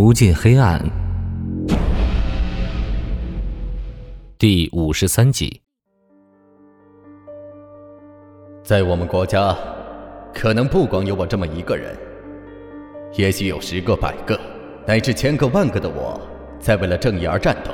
[0.00, 0.80] 无尽黑暗，
[4.38, 5.60] 第五十三集。
[8.62, 9.56] 在我们国家，
[10.32, 11.98] 可能不光有我这么一个人，
[13.14, 14.38] 也许有十个、百个，
[14.86, 16.20] 乃至千个万个的我，
[16.60, 17.72] 在为了正义而战斗。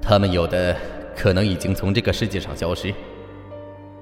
[0.00, 0.76] 他们有的
[1.16, 2.94] 可能已经从这个世界上消失，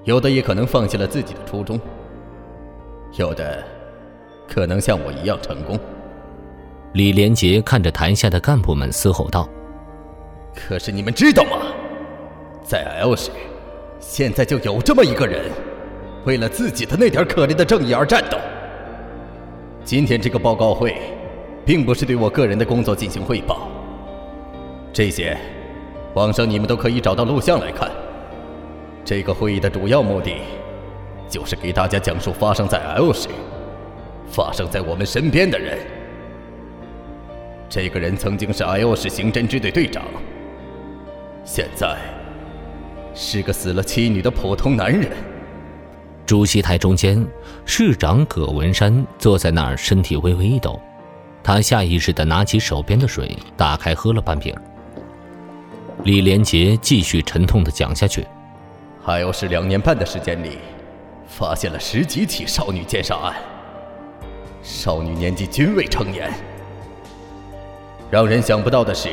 [0.05, 1.81] 有的也可能放弃了自己的初衷，
[3.17, 3.65] 有的
[4.47, 5.81] 可能像我一样成功。
[6.95, 9.49] 李连杰看着台下的干部们嘶吼道
[10.55, 11.59] ：“可是你们知道吗？
[12.65, 13.31] 在 L 市，
[14.01, 15.51] 现在就有这么一个人。”
[16.25, 18.37] 为了自己的那点可怜的正义而战斗。
[19.85, 20.97] 今天这个报告会，
[21.65, 23.69] 并不是对我个人的工作进行汇报。
[24.93, 25.39] 这些，
[26.15, 27.91] 网上你们都可以找到录像来看。
[29.05, 30.35] 这个会议的主要目的，
[31.31, 33.29] 就是给大家讲述发生在 L 市、
[34.27, 35.79] 发生在我们身边的人。
[37.69, 40.03] 这个人曾经是 I O 市刑侦支队队长，
[41.45, 41.99] 现在
[43.15, 45.11] 是个死了妻女的普通男人。
[46.25, 47.23] 主席台中间，
[47.67, 50.81] 市长葛文山坐在那儿，身体微微一抖。
[51.43, 54.55] 他下意识地拿起手边的水，打开喝了半瓶。
[56.05, 58.27] 李连杰继续沉痛地讲下去
[59.05, 60.57] ：“还有是两年半的时间里，
[61.27, 63.35] 发现了十几起少女奸杀案，
[64.63, 66.33] 少女年纪均未成年。
[68.11, 69.11] 让人想不到的是，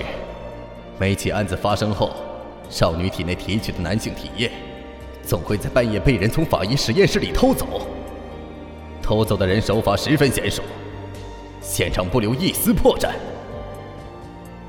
[0.97, 2.11] 每起案子发生后，
[2.69, 4.51] 少女体内提取的男性体液。”
[5.25, 7.87] 总会在半夜被人从法医实验室里偷走。
[9.01, 10.61] 偷走的人手法十分娴熟，
[11.59, 13.09] 现场不留一丝破绽，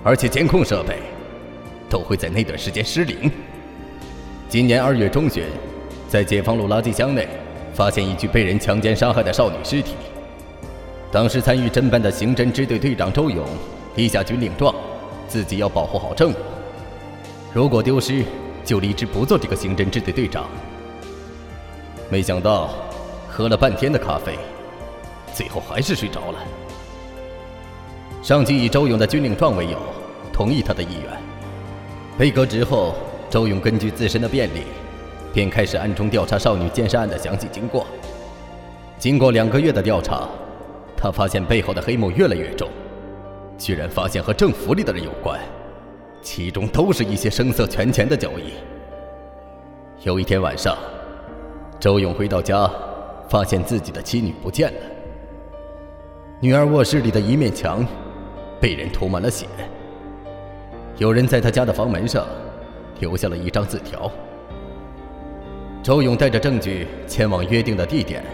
[0.03, 0.97] 而且监控设备
[1.91, 3.31] 都会在那段时间失灵。
[4.49, 5.45] 今年二月中旬，
[6.09, 7.29] 在解放路垃圾箱内
[7.75, 9.93] 发现一具被人强奸杀害的少女尸体。
[11.13, 13.45] 当时参与侦办的刑侦支队队长周勇
[13.97, 14.75] 立下军令状，
[15.27, 16.37] 自己要保护好证物，
[17.53, 18.25] 如果丢失。
[18.67, 20.45] 就立志不做这个刑侦支队队长。
[22.11, 22.71] 没想到，
[23.29, 24.37] 喝了半天的咖啡，
[25.33, 26.39] 最后还是睡着了。
[28.25, 29.79] 上级以周勇的军令状为由，
[30.33, 31.13] 同意他的意愿。
[32.19, 32.97] 被革职后，
[33.31, 34.63] 周勇根据自身的便利，
[35.33, 37.87] 便开始暗中调查少女奸杀案的详细经过。
[38.99, 40.29] 经过两个月的调查，
[40.97, 42.69] 他发现背后的黑幕越来越重，
[43.59, 45.41] 居然发现和政府里的人有关。
[46.23, 48.55] 其中都是一些声色权钱的交易。
[50.03, 50.77] 有一天晚上，
[51.79, 52.69] 周勇回到家，
[53.29, 54.81] 发现自己的妻女不见了。
[56.41, 57.87] 女儿卧室里的一面墙
[58.61, 59.47] 被人涂满了血。
[60.99, 62.27] 有人在他家的房门上
[62.99, 64.11] 留下了一张字条。
[65.83, 68.25] 周勇带着证据前往约定的地点，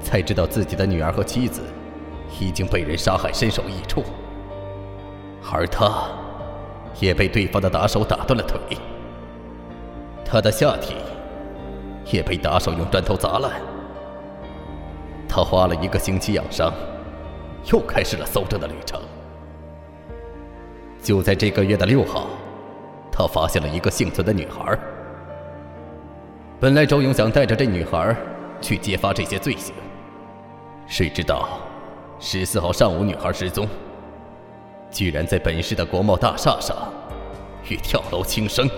[0.00, 1.60] 才知道自己的女儿和妻子
[2.40, 4.02] 已经被人杀害，身首异处，
[5.52, 6.04] 而他。
[7.00, 8.58] 也被对方的打手打断了腿，
[10.24, 10.96] 他的下体
[12.06, 13.52] 也被打手用砖头砸烂。
[15.28, 16.72] 他花了一个星期养伤，
[17.70, 19.00] 又开始了搜证的旅程。
[21.00, 22.26] 就在这个月的六号，
[23.12, 24.76] 他发现了一个幸存的女孩。
[26.58, 28.16] 本来周勇想带着这女孩
[28.60, 29.72] 去揭发这些罪行，
[30.88, 31.48] 谁知道
[32.18, 33.68] 十四号上午女孩失踪。
[34.90, 36.76] 居然在本市的国贸大厦上
[37.68, 38.68] 欲跳楼轻生。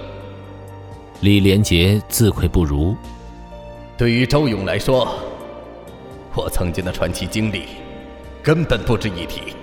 [1.21, 2.97] 李连杰自愧不如。
[3.97, 5.15] 对于周勇来说，
[6.35, 7.65] 我曾经的传奇经历
[8.43, 9.55] 根本不值一提。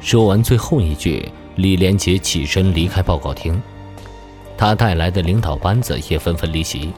[0.00, 3.60] 说完最后一句，李连杰起身离开报告厅。
[4.56, 6.92] 他带来的领导班子也纷纷离席。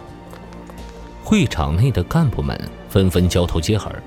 [1.24, 2.58] 会场内的干部们
[2.88, 4.02] 纷纷交头接耳，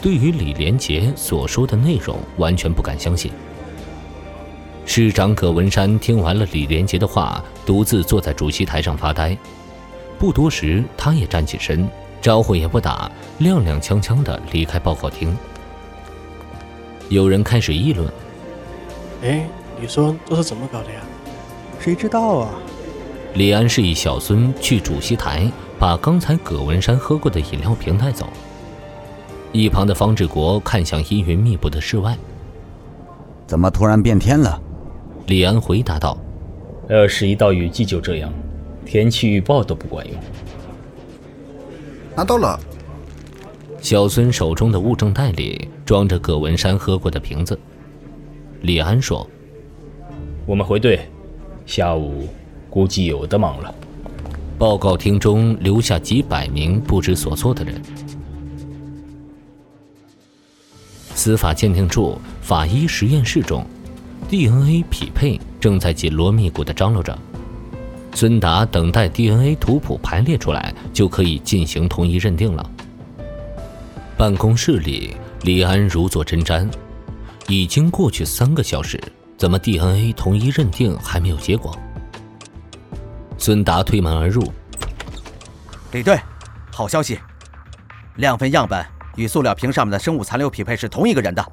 [0.00, 3.32] 对于李连杰所说的内容完全不敢相信。
[4.88, 9.36] 市长葛文山听完了李连杰的话，独自坐在主席台上发呆。
[10.16, 11.86] 不多时，他也站起身，
[12.22, 13.10] 招呼也不打，
[13.40, 15.36] 踉踉跄跄地离开报告厅。
[17.08, 18.08] 有人开始议论
[19.22, 19.46] ：“哎，
[19.78, 21.00] 你说这是怎么搞的呀
[21.78, 22.48] ？”“谁知道啊？”
[23.34, 28.28] 李安示意小孙去主席台，把刚才葛文山喝过的饮料瓶带走。
[29.52, 32.16] 一旁的方志国看向阴云密布的室外
[33.46, 34.58] ：“怎么突然变天了？”
[35.26, 36.16] 李安回答道
[36.88, 38.32] ：“呃，是一到雨季就这样，
[38.84, 40.16] 天气预报都不管用。”
[42.14, 42.58] 拿到了。
[43.80, 47.58] 小孙手中的物证袋里装着葛文山喝过的瓶子。
[48.62, 49.28] 李安说
[50.46, 51.08] ：“我们回队，
[51.66, 52.28] 下午
[52.70, 53.74] 估计有的忙了。”
[54.58, 57.80] 报告厅中留下几百名不知所措的人。
[61.14, 63.64] 司法鉴定处法医实验室中
[64.28, 67.16] ，DNA 匹配正在紧锣密鼓地张罗着。
[68.14, 72.70] 孙达等待 DNA 图谱排列出来，就可以进行同一认定了。
[74.16, 76.68] 办公室里，李安如坐针毡。
[77.48, 79.00] 已经过去三个小时，
[79.36, 81.76] 怎么 DNA 同一认定还没有结果？
[83.38, 84.50] 孙达推门而入。
[85.92, 86.18] 李队，
[86.72, 87.20] 好消息，
[88.16, 88.84] 两份样本
[89.14, 91.46] 与塑料瓶上面的生物残留匹配是同一个人的，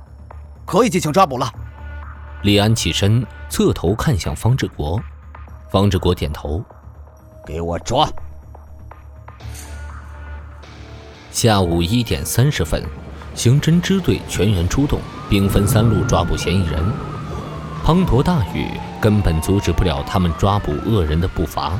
[0.65, 1.47] 可以进行抓捕了。
[2.43, 5.01] 李安起身，侧头看向方志国。
[5.71, 6.61] 方志国点头，
[7.45, 8.05] 给我抓。
[11.31, 12.83] 下午一点三十分，
[13.33, 14.99] 刑侦支队全员出动，
[15.29, 16.83] 兵分三路抓捕嫌疑人。
[17.81, 21.79] 滂沱大雨根本阻止不了他们抓捕恶人的步伐。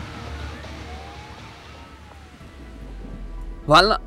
[3.66, 4.00] 完了，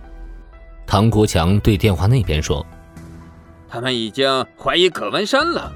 [0.86, 2.64] 唐国强对电话那边说
[3.68, 5.70] ：“他们已经怀疑葛文山了。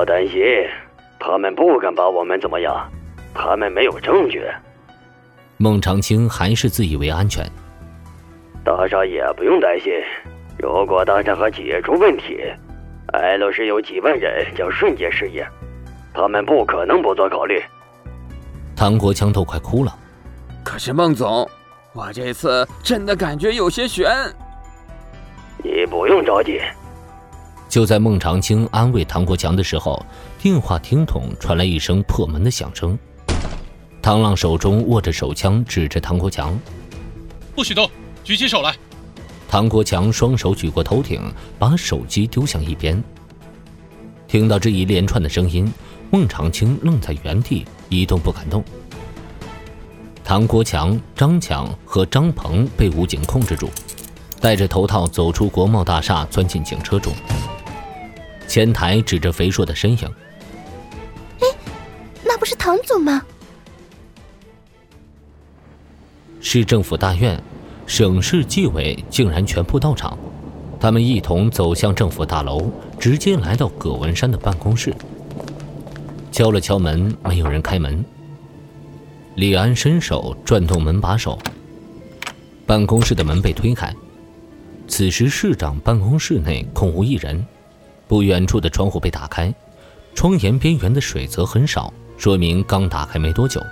[0.00, 0.40] 不要担心。”
[1.22, 2.90] 他们不敢把我们怎么样，
[3.34, 4.42] 他们没有证据。
[5.58, 7.44] 孟长青还是自以为安全。
[8.64, 9.92] 大少爷不用担心，
[10.58, 12.40] 如果大沙河解出问题
[13.12, 15.46] ，L 市有几万人将瞬间失业，
[16.14, 17.62] 他们不可能不做考虑。
[18.74, 19.94] 唐国强都快哭了。
[20.64, 21.46] 可是孟总，
[21.92, 24.10] 我这次真的感觉有些悬。
[25.62, 26.62] 你不用着急。
[27.70, 30.04] 就在孟长青安慰唐国强的时候，
[30.42, 32.98] 电话听筒传来一声破门的响声。
[34.02, 36.58] 唐浪手中握着手枪，指着唐国强
[37.54, 37.88] ：“不许动，
[38.24, 38.74] 举起手来！”
[39.48, 41.22] 唐国强双手举过头顶，
[41.60, 43.00] 把手机丢向一边。
[44.26, 45.72] 听到这一连串的声音，
[46.10, 48.64] 孟长青愣在原地，一动不敢动。
[50.24, 53.70] 唐国强、张强和张鹏被武警控制住，
[54.40, 57.12] 戴着头套走出国贸大厦，钻进警车中。
[58.50, 60.12] 前台指着肥硕的身影
[61.38, 61.46] ：“哎，
[62.24, 63.22] 那不是唐总吗？”
[66.42, 67.40] 市政府大院，
[67.86, 70.18] 省市纪委竟然全部到场，
[70.80, 74.92] 他们一同走向政府大楼，直接来到葛文山的办公室。
[76.32, 78.04] 敲了敲门，没有人开门。
[79.36, 81.38] 李安伸手转动门把手，
[82.66, 83.94] 办公室的门被推开。
[84.88, 87.46] 此时市长办公室内空无一人。
[88.10, 89.54] 不远处的窗户被打开，
[90.16, 93.62] 窗沿边缘的水则很少，说明刚打开没多久。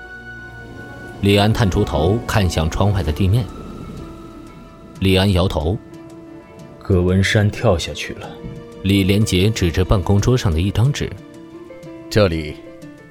[1.23, 3.45] 李安探出头看向窗外的地面。
[5.01, 5.77] 李安摇头。
[6.79, 8.31] 葛文山跳下去了。
[8.85, 11.11] 李连杰指着办公桌上的一张纸
[12.09, 12.55] ：“这里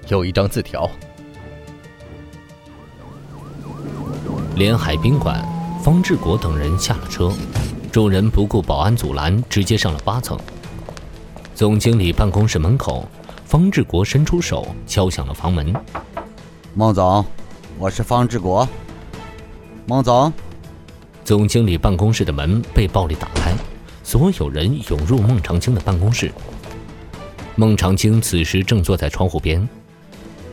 [0.07, 0.89] 有一张字条。”
[4.55, 5.45] 连海宾馆，
[5.83, 7.33] 方志国等人下了车，
[7.91, 10.39] 众人不顾保安阻拦，直接上了八层。
[11.57, 13.03] 总经理办公室门口，
[13.43, 15.73] 方志国伸出手敲响了房门。
[16.75, 17.25] 孟总，
[17.79, 18.69] 我是方志国。
[19.87, 20.31] 孟总，
[21.25, 23.55] 总经理办公室的门被暴力打开，
[24.03, 26.31] 所有人涌入孟长青的办公室。
[27.55, 29.67] 孟长青此时正坐在窗户边。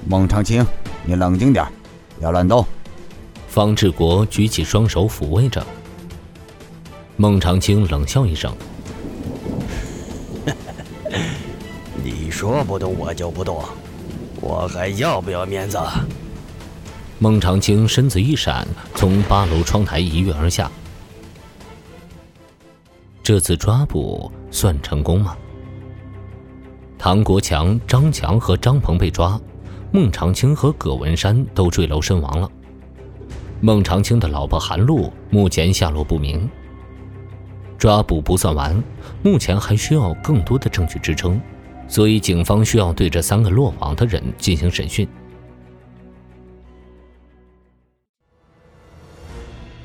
[0.09, 0.65] 孟长青，
[1.05, 1.67] 你冷静点，
[2.17, 2.65] 不要乱动。
[3.47, 5.63] 方志国举起双手抚慰着。
[7.19, 8.51] 孟长青冷笑一声。
[12.05, 13.65] 你说不动我就不动，
[14.39, 15.79] 我还要不要面子？
[17.19, 20.71] 孟长青身子一闪，从八楼窗台一跃而下。
[23.23, 25.35] 这次抓捕算成功吗？
[26.99, 29.41] 唐国强、张强和张鹏被抓，
[29.91, 32.51] 孟长青和葛文山都坠楼身亡了。
[33.63, 36.47] 孟长青的老婆韩露目前下落不明。
[37.79, 38.85] 抓捕不算完，
[39.23, 41.41] 目前还需要更多的证据支撑。
[41.87, 45.07] 所以，警方需要对这三个落网的人进行审讯。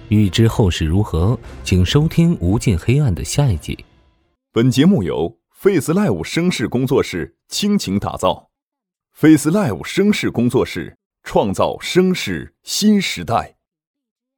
[0.07, 3.85] 欲知后事如何，请收听《无尽黑暗》的下一集。
[4.51, 8.49] 本节目由 Face Live 声势工作室倾情打造
[9.13, 13.58] ，Face Live 声势工作室创造声势新时代。